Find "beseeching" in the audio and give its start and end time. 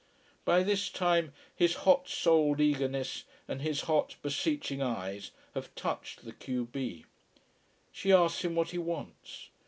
4.23-4.81